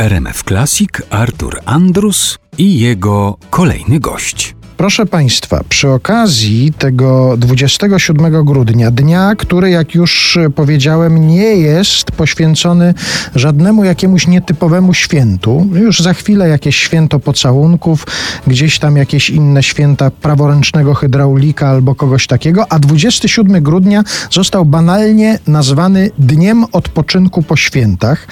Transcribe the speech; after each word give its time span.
RMF 0.00 0.44
Classic 0.44 0.90
Artur 1.10 1.60
Andrus 1.64 2.38
i 2.58 2.80
jego 2.80 3.38
kolejny 3.50 4.00
gość. 4.00 4.54
Proszę 4.80 5.06
Państwa, 5.06 5.60
przy 5.68 5.88
okazji 5.88 6.72
tego 6.78 7.36
27 7.38 8.44
grudnia, 8.44 8.90
dnia, 8.90 9.34
który, 9.38 9.70
jak 9.70 9.94
już 9.94 10.38
powiedziałem, 10.54 11.28
nie 11.28 11.56
jest 11.56 12.12
poświęcony 12.12 12.94
żadnemu 13.34 13.84
jakiemuś 13.84 14.26
nietypowemu 14.26 14.94
świętu, 14.94 15.66
już 15.72 16.00
za 16.00 16.14
chwilę 16.14 16.48
jakieś 16.48 16.76
święto 16.76 17.18
pocałunków, 17.18 18.06
gdzieś 18.46 18.78
tam 18.78 18.96
jakieś 18.96 19.30
inne 19.30 19.62
święta 19.62 20.10
praworęcznego 20.10 20.94
hydraulika 20.94 21.68
albo 21.68 21.94
kogoś 21.94 22.26
takiego, 22.26 22.72
a 22.72 22.78
27 22.78 23.62
grudnia 23.62 24.02
został 24.30 24.64
banalnie 24.64 25.38
nazwany 25.46 26.10
Dniem 26.18 26.64
Odpoczynku 26.72 27.42
po 27.42 27.56
Świętach. 27.56 28.26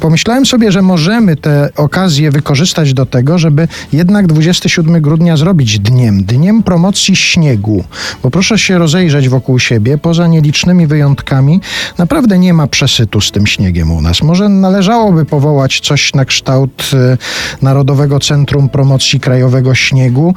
Pomyślałem 0.00 0.46
sobie, 0.46 0.72
że 0.72 0.82
możemy 0.82 1.36
tę 1.36 1.68
okazję 1.76 2.30
wykorzystać 2.30 2.94
do 2.94 3.06
tego, 3.06 3.38
żeby 3.38 3.68
jednak 3.92 4.26
27 4.26 5.02
grudnia 5.02 5.36
zrobić 5.36 5.75
dniem, 5.78 6.24
dniem 6.24 6.62
promocji 6.62 7.16
śniegu. 7.16 7.84
Bo 8.22 8.30
proszę 8.30 8.58
się 8.58 8.78
rozejrzeć 8.78 9.28
wokół 9.28 9.58
siebie, 9.58 9.98
poza 9.98 10.26
nielicznymi 10.26 10.86
wyjątkami, 10.86 11.60
naprawdę 11.98 12.38
nie 12.38 12.54
ma 12.54 12.66
przesytu 12.66 13.20
z 13.20 13.32
tym 13.32 13.46
śniegiem 13.46 13.90
u 13.90 14.00
nas. 14.00 14.22
Może 14.22 14.48
należałoby 14.48 15.24
powołać 15.24 15.80
coś 15.80 16.14
na 16.14 16.24
kształt 16.24 16.90
y, 16.92 17.18
Narodowego 17.62 18.20
Centrum 18.20 18.68
Promocji 18.68 19.20
Krajowego 19.20 19.74
Śniegu 19.74 20.34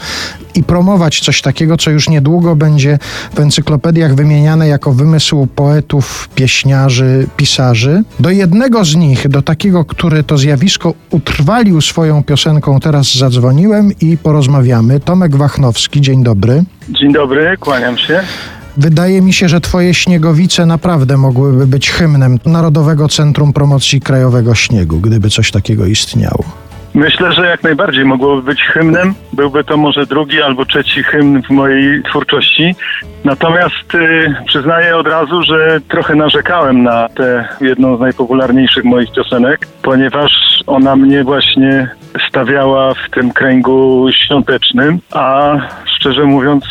i 0.55 0.63
promować 0.63 1.19
coś 1.19 1.41
takiego, 1.41 1.77
co 1.77 1.91
już 1.91 2.09
niedługo 2.09 2.55
będzie 2.55 2.99
w 3.35 3.39
encyklopediach 3.39 4.15
wymieniane 4.15 4.67
jako 4.67 4.91
wymysł 4.91 5.47
poetów, 5.47 6.29
pieśniarzy, 6.35 7.27
pisarzy. 7.37 8.03
Do 8.19 8.29
jednego 8.29 8.85
z 8.85 8.95
nich, 8.95 9.27
do 9.27 9.41
takiego, 9.41 9.85
który 9.85 10.23
to 10.23 10.37
zjawisko 10.37 10.93
utrwalił 11.09 11.81
swoją 11.81 12.23
piosenką, 12.23 12.79
teraz 12.79 13.15
zadzwoniłem 13.15 13.91
i 14.01 14.17
porozmawiamy. 14.17 14.99
Tomek 14.99 15.28
Wachnowski, 15.35 16.01
dzień 16.01 16.23
dobry. 16.23 16.63
Dzień 16.89 17.13
dobry, 17.13 17.57
kłaniam 17.59 17.97
się. 17.97 18.19
Wydaje 18.77 19.21
mi 19.21 19.33
się, 19.33 19.49
że 19.49 19.61
twoje 19.61 19.93
śniegowice 19.93 20.65
naprawdę 20.65 21.17
mogłyby 21.17 21.67
być 21.67 21.89
hymnem 21.89 22.39
Narodowego 22.45 23.07
Centrum 23.07 23.53
Promocji 23.53 24.01
Krajowego 24.01 24.55
Śniegu, 24.55 24.99
gdyby 24.99 25.29
coś 25.29 25.51
takiego 25.51 25.85
istniało. 25.85 26.68
Myślę, 26.93 27.31
że 27.31 27.45
jak 27.45 27.63
najbardziej 27.63 28.05
mogłoby 28.05 28.41
być 28.41 28.61
hymnem. 28.61 29.13
Byłby 29.33 29.63
to 29.63 29.77
może 29.77 30.05
drugi 30.05 30.41
albo 30.41 30.65
trzeci 30.65 31.03
hymn 31.03 31.41
w 31.43 31.49
mojej 31.49 32.03
twórczości. 32.03 32.75
Natomiast 33.25 33.95
y, 33.95 34.35
przyznaję 34.47 34.97
od 34.97 35.07
razu, 35.07 35.43
że 35.43 35.79
trochę 35.87 36.15
narzekałem 36.15 36.83
na 36.83 37.09
tę 37.09 37.47
jedną 37.61 37.97
z 37.97 37.99
najpopularniejszych 37.99 38.83
moich 38.83 39.11
piosenek, 39.11 39.67
ponieważ 39.81 40.31
ona 40.67 40.95
mnie 40.95 41.23
właśnie 41.23 41.89
stawiała 42.29 42.93
w 42.93 43.09
tym 43.13 43.31
kręgu 43.31 44.07
świątecznym, 44.11 44.99
a 45.11 45.55
szczerze 45.85 46.23
mówiąc 46.23 46.65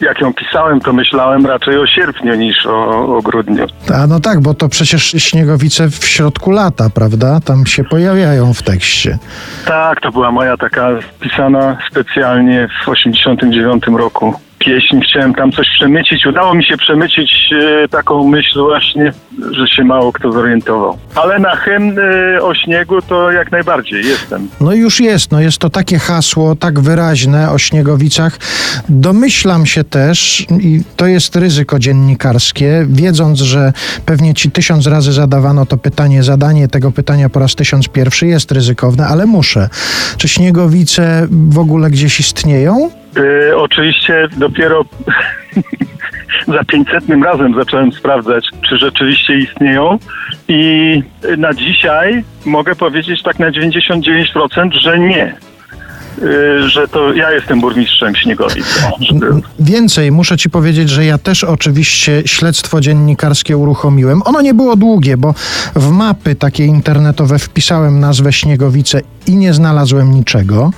jak 0.00 0.20
ją 0.20 0.34
pisałem, 0.34 0.80
to 0.80 0.92
myślałem 0.92 1.46
raczej 1.46 1.78
o 1.78 1.86
sierpniu 1.86 2.34
niż 2.34 2.66
o, 2.66 3.16
o 3.16 3.22
grudniu. 3.22 3.66
A 3.94 4.06
no 4.06 4.20
tak, 4.20 4.40
bo 4.40 4.54
to 4.54 4.68
przecież 4.68 5.02
śniegowice 5.02 5.90
w 5.90 6.06
środku 6.06 6.50
lata, 6.50 6.90
prawda? 6.94 7.40
Tam 7.40 7.66
się 7.66 7.84
pojawiają 7.84 8.54
w 8.54 8.62
tekście. 8.62 9.18
Tak, 9.66 10.00
to 10.00 10.12
była 10.12 10.30
moja 10.30 10.56
taka 10.56 10.88
pisana 11.20 11.78
specjalnie 11.90 12.68
w 12.84 12.88
89 12.88 13.84
roku 13.86 14.34
pieśń, 14.60 15.00
chciałem 15.08 15.34
tam 15.34 15.52
coś 15.52 15.66
przemycić. 15.78 16.26
Udało 16.26 16.54
mi 16.54 16.64
się 16.64 16.76
przemycić 16.76 17.32
e, 17.52 17.88
taką 17.88 18.28
myśl 18.28 18.60
właśnie, 18.60 19.12
że 19.50 19.68
się 19.68 19.84
mało 19.84 20.12
kto 20.12 20.32
zorientował. 20.32 20.98
Ale 21.14 21.38
na 21.38 21.56
hymn 21.56 21.98
e, 21.98 22.42
o 22.42 22.54
śniegu 22.54 23.02
to 23.02 23.30
jak 23.30 23.52
najbardziej 23.52 24.06
jestem. 24.06 24.48
No 24.60 24.72
już 24.72 25.00
jest, 25.00 25.32
no 25.32 25.40
jest 25.40 25.58
to 25.58 25.70
takie 25.70 25.98
hasło, 25.98 26.56
tak 26.56 26.80
wyraźne 26.80 27.50
o 27.50 27.58
śniegowicach. 27.58 28.38
Domyślam 28.88 29.66
się 29.66 29.84
też, 29.84 30.46
i 30.60 30.82
to 30.96 31.06
jest 31.06 31.36
ryzyko 31.36 31.78
dziennikarskie, 31.78 32.86
wiedząc, 32.88 33.40
że 33.40 33.72
pewnie 34.06 34.34
ci 34.34 34.50
tysiąc 34.50 34.86
razy 34.86 35.12
zadawano 35.12 35.66
to 35.66 35.76
pytanie, 35.76 36.22
zadanie 36.22 36.68
tego 36.68 36.92
pytania 36.92 37.28
po 37.28 37.40
raz 37.40 37.54
tysiąc 37.54 37.88
pierwszy 37.88 38.26
jest 38.26 38.52
ryzykowne, 38.52 39.06
ale 39.06 39.26
muszę. 39.26 39.68
Czy 40.16 40.28
śniegowice 40.28 41.26
w 41.30 41.58
ogóle 41.58 41.90
gdzieś 41.90 42.20
istnieją? 42.20 42.99
Y, 43.16 43.56
oczywiście 43.56 44.28
dopiero 44.36 44.84
za 46.54 46.64
500 46.64 47.04
razem 47.24 47.54
zacząłem 47.54 47.92
sprawdzać, 47.92 48.44
czy 48.68 48.76
rzeczywiście 48.78 49.38
istnieją 49.38 49.98
i 50.48 51.02
na 51.38 51.54
dzisiaj 51.54 52.24
mogę 52.44 52.74
powiedzieć 52.74 53.22
tak 53.22 53.38
na 53.38 53.50
99%, 53.50 54.72
że 54.72 54.98
nie. 54.98 55.49
Y, 56.18 56.68
że 56.68 56.88
to 56.88 57.12
ja 57.12 57.30
jestem 57.30 57.60
burmistrzem 57.60 58.16
Śniegowic. 58.16 58.66
Więcej, 59.60 60.12
muszę 60.12 60.36
ci 60.36 60.50
powiedzieć, 60.50 60.88
że 60.88 61.04
ja 61.04 61.18
też 61.18 61.44
oczywiście 61.44 62.22
śledztwo 62.26 62.80
dziennikarskie 62.80 63.56
uruchomiłem. 63.56 64.22
Ono 64.24 64.40
nie 64.40 64.54
było 64.54 64.76
długie, 64.76 65.16
bo 65.16 65.34
w 65.76 65.90
mapy 65.90 66.34
takie 66.34 66.64
internetowe 66.64 67.38
wpisałem 67.38 68.00
nazwę 68.00 68.32
Śniegowice 68.32 69.00
i 69.26 69.36
nie 69.36 69.54
znalazłem 69.54 70.14
niczego. 70.14 70.70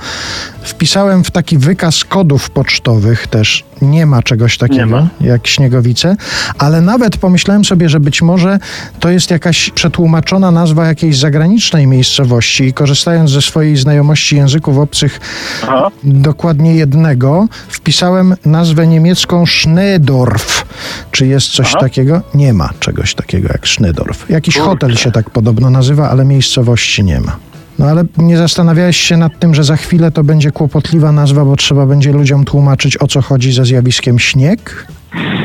Wpisałem 0.62 1.24
w 1.24 1.30
taki 1.30 1.58
wykaz 1.58 2.04
kodów 2.04 2.50
pocztowych 2.50 3.26
też. 3.26 3.64
Nie 3.82 4.06
ma 4.06 4.22
czegoś 4.22 4.58
takiego 4.58 4.86
ma. 4.86 5.08
jak 5.20 5.46
Śniegowice, 5.46 6.16
ale 6.58 6.80
nawet 6.80 7.16
pomyślałem 7.16 7.64
sobie, 7.64 7.88
że 7.88 8.00
być 8.00 8.22
może 8.22 8.58
to 9.00 9.10
jest 9.10 9.30
jakaś 9.30 9.70
przetłumaczona 9.70 10.50
nazwa 10.50 10.86
jakiejś 10.86 11.18
zagranicznej 11.18 11.86
miejscowości 11.86 12.64
i 12.64 12.72
korzystając 12.72 13.30
ze 13.30 13.42
swojej 13.42 13.76
znajomości 13.76 14.36
języków 14.36 14.78
obcych 14.78 15.20
Aha. 15.62 15.90
dokładnie 16.04 16.74
jednego, 16.74 17.48
wpisałem 17.68 18.34
nazwę 18.46 18.86
niemiecką 18.86 19.46
Schnedorf. 19.46 20.64
Czy 21.10 21.26
jest 21.26 21.48
coś 21.48 21.66
Aha. 21.70 21.80
takiego? 21.80 22.20
Nie 22.34 22.52
ma 22.52 22.70
czegoś 22.80 23.14
takiego 23.14 23.48
jak 23.52 23.68
Schnedorf. 23.68 24.30
Jakiś 24.30 24.54
Kurczę. 24.54 24.68
hotel 24.70 24.96
się 24.96 25.12
tak 25.12 25.30
podobno 25.30 25.70
nazywa, 25.70 26.10
ale 26.10 26.24
miejscowości 26.24 27.04
nie 27.04 27.20
ma. 27.20 27.36
No 27.78 27.86
ale 27.86 28.04
nie 28.18 28.36
zastanawiałeś 28.36 28.96
się 28.96 29.16
nad 29.16 29.38
tym, 29.38 29.54
że 29.54 29.64
za 29.64 29.76
chwilę 29.76 30.10
to 30.10 30.24
będzie 30.24 30.50
kłopotliwa 30.50 31.12
nazwa, 31.12 31.44
bo 31.44 31.56
trzeba 31.56 31.86
będzie 31.86 32.12
ludziom 32.12 32.44
tłumaczyć, 32.44 33.02
o 33.02 33.06
co 33.06 33.22
chodzi 33.22 33.52
ze 33.52 33.64
zjawiskiem 33.64 34.18
śnieg? 34.18 34.86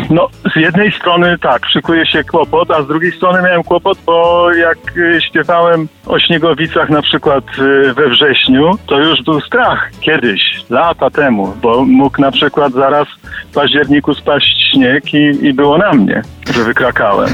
No, 0.10 0.30
z 0.54 0.56
jednej 0.56 0.92
strony 0.92 1.38
tak, 1.38 1.66
szykuje 1.66 2.06
się 2.06 2.24
kłopot, 2.24 2.72
a 2.72 2.84
z 2.84 2.88
drugiej 2.88 3.12
strony 3.12 3.42
miałem 3.42 3.64
kłopot, 3.64 3.98
bo 4.06 4.52
jak 4.54 4.78
y, 4.98 5.22
śpiewałem 5.22 5.88
o 6.06 6.20
śniegowicach 6.20 6.90
na 6.90 7.02
przykład 7.02 7.44
y, 7.60 7.94
we 7.94 8.10
wrześniu, 8.10 8.72
to 8.88 9.00
już 9.00 9.24
był 9.24 9.42
strach 9.42 9.92
kiedyś, 10.02 10.42
lata 10.70 11.10
temu, 11.10 11.54
bo 11.62 11.86
mógł 11.86 12.22
na 12.22 12.32
przykład 12.32 12.74
zaraz 12.74 13.08
w 13.52 13.54
październiku 13.54 14.14
spaść 14.14 14.72
śnieg 14.72 15.14
i, 15.14 15.46
i 15.46 15.54
było 15.54 15.78
na 15.78 15.94
mnie, 15.94 16.22
że 16.56 16.64
wykrakałem 16.64 17.30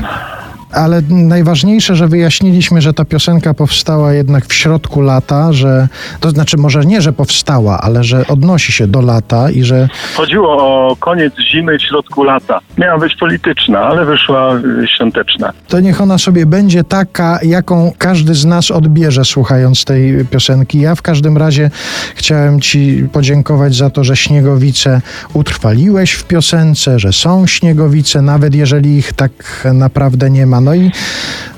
ale 0.73 1.01
najważniejsze, 1.09 1.95
że 1.95 2.07
wyjaśniliśmy, 2.07 2.81
że 2.81 2.93
ta 2.93 3.05
piosenka 3.05 3.53
powstała 3.53 4.13
jednak 4.13 4.45
w 4.45 4.53
środku 4.53 5.01
lata, 5.01 5.53
że 5.53 5.87
to 6.19 6.29
znaczy 6.29 6.57
może 6.57 6.85
nie, 6.85 7.01
że 7.01 7.13
powstała, 7.13 7.81
ale 7.81 8.03
że 8.03 8.27
odnosi 8.27 8.71
się 8.71 8.87
do 8.87 9.01
lata 9.01 9.51
i 9.51 9.63
że. 9.63 9.89
Chodziło 10.15 10.51
o 10.57 10.95
koniec 10.95 11.33
zimy 11.51 11.77
w 11.77 11.81
środku 11.81 12.23
lata. 12.23 12.59
Miała 12.77 12.99
być 12.99 13.15
polityczna, 13.15 13.79
ale 13.79 14.05
wyszła 14.05 14.55
y, 14.55 14.87
świąteczna. 14.95 15.53
To 15.67 15.79
niech 15.79 16.01
ona 16.01 16.17
sobie 16.17 16.45
będzie 16.45 16.83
taka, 16.83 17.39
jaką 17.43 17.91
każdy 17.97 18.33
z 18.33 18.45
nas 18.45 18.71
odbierze 18.71 19.25
słuchając 19.25 19.85
tej 19.85 20.25
piosenki. 20.25 20.79
Ja 20.79 20.95
w 20.95 21.01
każdym 21.01 21.37
razie 21.37 21.69
chciałem 22.15 22.61
Ci 22.61 23.07
podziękować 23.13 23.75
za 23.75 23.89
to, 23.89 24.03
że 24.03 24.15
śniegowice 24.15 25.01
utrwaliłeś 25.33 26.11
w 26.11 26.23
piosence, 26.23 26.99
że 26.99 27.13
są 27.13 27.47
śniegowice, 27.47 28.21
nawet 28.21 28.55
jeżeli 28.55 28.97
ich 28.97 29.13
tak 29.13 29.31
naprawdę 29.73 30.29
nie 30.29 30.45
ma. 30.45 30.61
No 30.63 30.75
i 30.75 30.91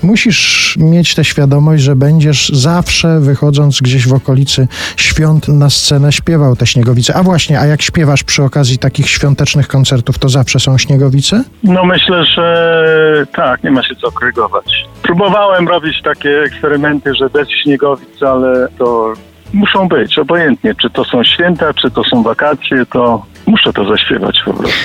musisz 0.04 0.76
mieć 0.80 1.16
tę 1.16 1.24
świadomość, 1.24 1.84
że 1.84 1.96
będziesz 1.96 2.50
zawsze 2.50 3.20
wychodząc 3.20 3.82
gdzieś 3.82 4.08
w 4.08 4.14
okolicy 4.14 4.68
świąt 4.98 5.48
na 5.48 5.70
scenę 5.70 6.12
śpiewał 6.12 6.56
te 6.56 6.68
śniegowice. 6.68 7.16
A 7.16 7.24
właśnie, 7.24 7.60
a 7.60 7.66
jak 7.66 7.82
śpiewasz 7.82 8.24
przy 8.24 8.44
okazji 8.44 8.78
takich 8.78 9.10
świątecznych 9.10 9.68
koncertów, 9.68 10.20
to 10.20 10.30
zawsze 10.30 10.60
są 10.60 10.78
śniegowice? 10.78 11.44
No 11.64 11.86
myślę, 11.86 12.26
że 12.26 13.26
tak, 13.36 13.64
nie 13.64 13.72
ma 13.72 13.84
się 13.84 13.96
co 13.96 14.12
krygować. 14.12 14.86
Próbowałem 15.02 15.68
robić 15.68 16.02
takie 16.04 16.30
eksperymenty, 16.30 17.16
że 17.16 17.30
bez 17.30 17.48
śniegowic, 17.64 18.24
ale 18.24 18.68
to 18.78 19.14
muszą 19.54 19.88
być, 19.88 20.20
obojętnie, 20.20 20.76
czy 20.82 20.90
to 20.90 21.04
są 21.06 21.24
święta, 21.24 21.74
czy 21.74 21.92
to 21.92 22.04
są 22.04 22.24
wakacje, 22.24 22.86
to 22.86 23.26
muszę 23.48 23.74
to 23.74 23.86
zaśpiewać 23.86 24.42
po 24.46 24.54
prostu. 24.54 24.76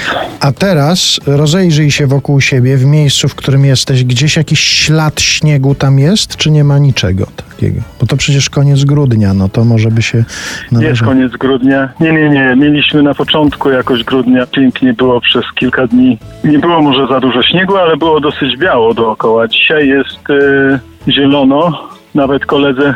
A 0.40 0.52
teraz 0.52 1.20
rozejrzyj 1.26 1.90
się 1.90 2.06
wokół 2.06 2.40
siebie 2.40 2.76
w 2.76 2.84
miejscu, 2.84 3.28
w 3.28 3.34
którym 3.34 3.64
jesteś. 3.64 4.04
Gdzieś 4.04 4.36
jakiś 4.36 4.60
ślad 4.60 5.20
śniegu 5.20 5.74
tam 5.74 5.98
jest, 5.98 6.36
czy 6.36 6.50
nie 6.50 6.64
ma 6.64 6.78
niczego 6.78 7.26
takiego? 7.36 7.80
Bo 8.00 8.06
to 8.06 8.16
przecież 8.16 8.50
koniec 8.50 8.84
grudnia, 8.84 9.34
no 9.34 9.48
to 9.48 9.64
może 9.64 9.88
by 9.88 10.02
się... 10.02 10.24
Jest 10.72 11.02
koniec 11.02 11.32
grudnia. 11.32 11.88
Nie, 12.00 12.12
nie, 12.12 12.28
nie. 12.28 12.56
Mieliśmy 12.56 13.02
na 13.02 13.14
początku 13.14 13.70
jakoś 13.70 14.04
grudnia. 14.04 14.46
Pięknie 14.46 14.92
było 14.92 15.20
przez 15.20 15.44
kilka 15.54 15.86
dni. 15.86 16.18
Nie 16.44 16.58
było 16.58 16.82
może 16.82 17.06
za 17.06 17.20
dużo 17.20 17.42
śniegu, 17.42 17.76
ale 17.76 17.96
było 17.96 18.20
dosyć 18.20 18.56
biało 18.56 18.94
dookoła. 18.94 19.48
Dzisiaj 19.48 19.88
jest 19.88 20.28
yy, 20.28 21.12
zielono. 21.12 21.88
Nawet 22.14 22.46
koledze 22.46 22.94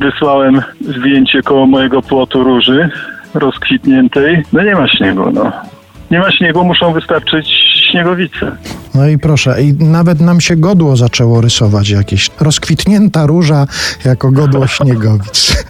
wysłałem 0.00 0.62
zdjęcie 0.80 1.42
koło 1.42 1.66
mojego 1.66 2.02
płotu 2.02 2.44
róży 2.44 2.90
rozkwitniętej. 3.34 4.42
No 4.52 4.62
nie 4.62 4.74
ma 4.74 4.88
śniegu, 4.88 5.30
no. 5.34 5.52
Nie 6.10 6.18
ma 6.18 6.32
śniegu, 6.32 6.64
muszą 6.64 6.92
wystarczyć 6.92 7.46
śniegowice. 7.90 8.56
No 8.94 9.08
i 9.08 9.18
proszę, 9.18 9.62
i 9.62 9.74
nawet 9.74 10.20
nam 10.20 10.40
się 10.40 10.56
godło 10.56 10.96
zaczęło 10.96 11.40
rysować 11.40 11.90
jakieś. 11.90 12.30
Rozkwitnięta 12.40 13.26
róża 13.26 13.66
jako 14.04 14.30
godło 14.30 14.66
śniegowic. 14.76 15.64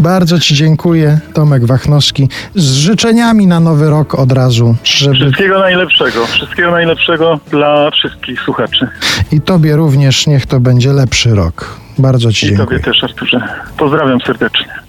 Bardzo 0.00 0.40
Ci 0.40 0.54
dziękuję, 0.54 1.18
Tomek 1.34 1.66
Wachnowski. 1.66 2.28
Z 2.54 2.72
życzeniami 2.72 3.46
na 3.46 3.60
nowy 3.60 3.90
rok 3.90 4.14
od 4.14 4.32
razu, 4.32 4.76
żeby 4.84 5.14
Wszystkiego 5.14 5.58
najlepszego. 5.58 6.26
Wszystkiego 6.26 6.70
najlepszego 6.70 7.40
dla 7.50 7.90
wszystkich 7.90 8.40
słuchaczy. 8.40 8.88
i 9.32 9.40
Tobie 9.40 9.76
również 9.76 10.26
niech 10.26 10.46
to 10.46 10.60
będzie 10.60 10.92
lepszy 10.92 11.34
rok. 11.34 11.85
Bardzo 11.98 12.32
Ci 12.32 12.46
I 12.46 12.48
dziękuję. 12.48 12.80
tobie 12.80 12.92
też, 12.92 13.04
Arturze. 13.04 13.48
Pozdrawiam 13.78 14.20
serdecznie. 14.20 14.86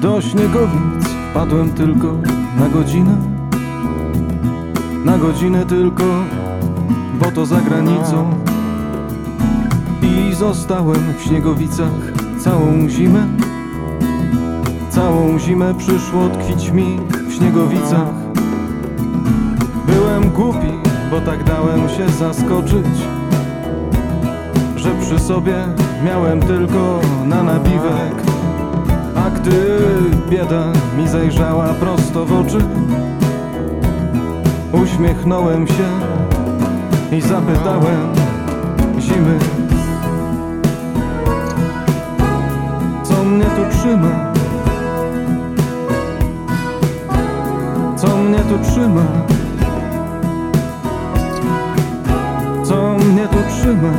Do 0.00 0.20
Śniegowic 0.20 1.08
wpadłem 1.30 1.72
tylko 1.72 2.16
na 2.58 2.68
godzinę 2.68 3.16
Na 5.04 5.18
godzinę 5.18 5.66
tylko, 5.66 6.04
bo 7.22 7.30
to 7.30 7.46
za 7.46 7.60
granicą. 7.60 8.30
I 10.02 10.34
zostałem 10.34 11.14
w 11.18 11.22
Śniegowicach 11.22 12.12
całą 12.38 12.88
zimę. 12.88 13.26
Całą 14.90 15.38
zimę 15.38 15.74
przyszło 15.74 16.28
tkwić 16.28 16.70
mi 16.70 17.00
w 17.28 17.32
Śniegowicach. 17.34 18.08
Byłem 19.86 20.30
głupi, 20.30 20.72
bo 21.10 21.20
tak 21.20 21.44
dałem 21.44 21.88
się 21.88 22.08
zaskoczyć 22.08 22.86
Że 24.76 24.90
przy 25.00 25.18
sobie 25.18 25.54
miałem 26.04 26.40
tylko 26.40 27.00
na 27.26 27.42
napiwek. 27.42 28.22
A 29.16 29.30
gdy 29.30 29.78
bieda 30.30 30.72
mi 30.98 31.08
zajrzała 31.08 31.66
prosto 31.68 32.26
w 32.26 32.32
oczy 32.32 32.58
Uśmiechnąłem 34.72 35.66
się 35.66 36.12
i 37.12 37.20
zapytałem 37.20 38.12
zimy 39.00 39.38
Co 43.02 43.24
mnie 43.24 43.44
tu 43.44 43.78
trzyma? 43.78 44.32
Co 47.96 48.16
mnie 48.16 48.38
tu 48.38 48.70
trzyma? 48.70 49.04
Co 52.64 52.98
mnie 52.98 53.28
tu 53.28 53.38
trzyma? 53.48 53.92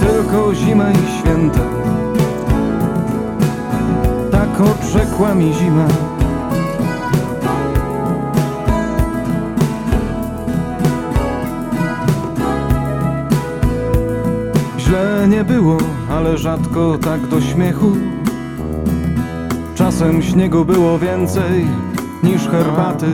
Tylko 0.00 0.54
zima 0.54 0.90
i 0.90 1.18
święta 1.18 1.60
tak 4.30 4.60
odrzekła 4.60 5.34
mi 5.34 5.54
zima. 5.54 6.17
Nie 15.38 15.44
było, 15.44 15.76
ale 16.10 16.38
rzadko 16.38 16.98
tak 16.98 17.26
do 17.26 17.40
śmiechu. 17.40 17.92
Czasem 19.74 20.22
śniegu 20.22 20.64
było 20.64 20.98
więcej 20.98 21.66
niż 22.22 22.48
herbaty 22.48 23.06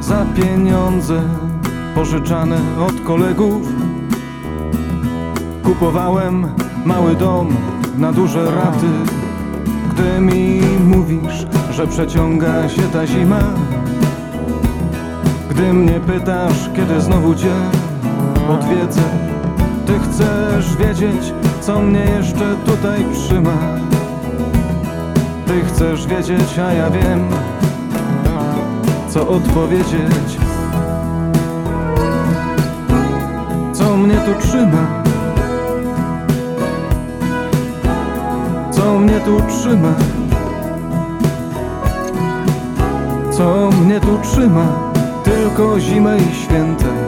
za 0.00 0.26
pieniądze 0.36 1.22
pożyczane 1.94 2.56
od 2.88 3.00
kolegów. 3.00 3.62
Kupowałem 5.62 6.48
mały 6.84 7.16
dom 7.16 7.56
na 7.98 8.12
duże 8.12 8.44
raty. 8.44 8.86
Gdy 9.90 10.20
mi 10.20 10.60
mówisz, 10.86 11.46
że 11.70 11.86
przeciąga 11.86 12.68
się 12.68 12.82
ta 12.82 13.06
zima 13.06 13.40
Gdy 15.50 15.72
mnie 15.72 16.00
pytasz, 16.00 16.70
kiedy 16.76 17.00
znowu 17.00 17.34
cię 17.34 17.54
odwiedzę 18.48 19.33
Ty 19.86 19.92
chcesz 19.98 20.76
wiedzieć, 20.76 21.32
co 21.60 21.82
mnie 21.82 22.00
jeszcze 22.00 22.56
tutaj 22.66 23.04
trzyma 23.14 23.56
Ty 25.46 25.64
chcesz 25.64 26.06
wiedzieć, 26.06 26.58
a 26.58 26.72
ja 26.72 26.90
wiem, 26.90 27.28
co 29.08 29.28
odpowiedzieć 29.28 30.38
Co 33.72 33.96
mnie 33.96 34.16
tu 34.16 34.48
trzyma 34.48 35.04
Co 38.84 38.98
mnie 38.98 39.20
tu 39.20 39.40
trzyma? 39.40 39.94
Co 43.30 43.70
mnie 43.70 44.00
tu 44.00 44.18
trzyma? 44.22 44.66
Tylko 45.24 45.80
zima 45.80 46.16
i 46.16 46.34
święta 46.34 47.03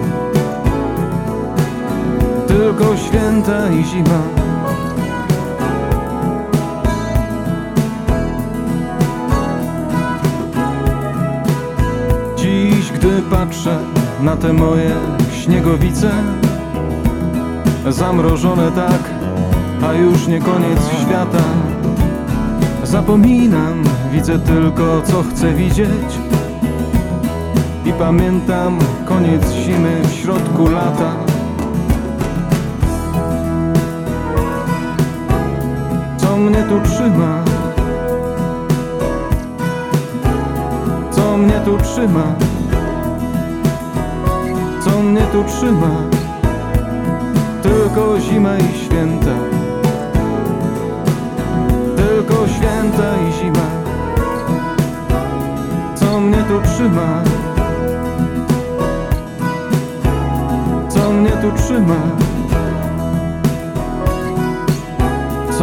Tylko 2.56 2.96
święta 2.96 3.70
i 3.70 3.84
zima. 3.84 4.22
Dziś, 12.36 12.92
gdy 12.92 13.22
patrzę 13.30 13.78
na 14.20 14.36
te 14.36 14.52
moje 14.52 14.90
śniegowice 15.32 16.10
Zamrożone 17.88 18.72
tak, 18.72 19.10
a 19.86 19.92
już 19.92 20.26
nie 20.26 20.40
koniec 20.40 20.80
świata. 21.02 21.44
Zapominam, 22.84 23.84
widzę 24.12 24.38
tylko 24.38 25.02
co 25.02 25.22
chcę 25.22 25.52
widzieć 25.52 26.18
I 27.86 27.92
pamiętam 27.92 28.78
koniec 29.04 29.52
zimy 29.52 30.00
w 30.02 30.12
środku 30.12 30.68
lata 30.68 31.35
mnie 36.46 36.62
tu 36.62 36.80
trzyma? 36.80 37.44
Co 41.10 41.36
mnie 41.36 41.60
tu 41.64 41.78
trzyma? 41.78 42.34
Co 44.84 45.02
mnie 45.02 45.20
tu 45.32 45.44
trzyma? 45.44 45.90
Tylko 47.62 48.20
zima 48.20 48.58
i 48.58 48.78
święta 48.78 49.36
Tylko 51.96 52.46
święta 52.48 53.16
i 53.28 53.32
zima 53.32 53.66
Co 55.94 56.20
mnie 56.20 56.44
tu 56.48 56.60
trzyma? 56.70 57.22
Co 60.88 61.12
mnie 61.12 61.30
tu 61.30 61.62
trzyma? 61.62 62.35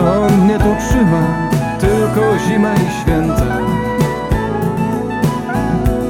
Co 0.03 0.29
mnie 0.37 0.59
tu 0.59 0.75
trzyma? 0.79 1.49
Tylko 1.79 2.37
zima 2.47 2.73
i 2.73 3.01
święta 3.01 3.57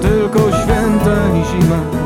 Tylko 0.02 0.40
święta 0.40 1.16
i 1.38 1.62
zima 1.62 2.03